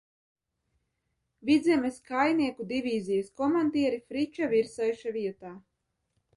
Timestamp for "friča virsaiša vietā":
4.09-5.57